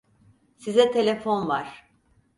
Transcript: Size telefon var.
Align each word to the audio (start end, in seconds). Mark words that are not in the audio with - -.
Size 0.57 0.91
telefon 0.91 1.47
var. 1.49 1.89